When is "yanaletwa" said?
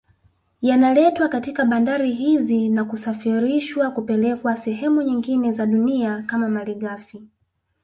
0.61-1.29